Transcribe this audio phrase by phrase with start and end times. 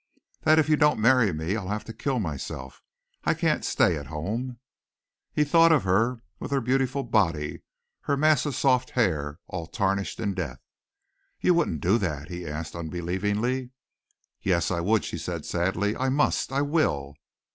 [0.41, 2.81] "That if you don't marry me I'll have to kill myself.
[3.23, 4.57] I can't stay at home."
[5.31, 7.61] He thought of her with her beautiful body,
[8.05, 10.57] her mass of soft hair all tarnished in death.
[11.39, 13.69] "You wouldn't do that?" he asked unbelievingly.
[14.41, 15.95] "Yes, I would," she said sadly.
[15.95, 17.13] "I must, I will."